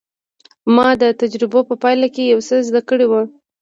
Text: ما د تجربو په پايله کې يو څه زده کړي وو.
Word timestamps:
ما 0.75 0.87
د 1.01 1.03
تجربو 1.21 1.59
په 1.69 1.75
پايله 1.83 2.07
کې 2.13 2.23
يو 2.33 2.39
څه 2.47 2.55
زده 2.67 2.81
کړي 2.89 3.05
وو. 3.07 3.21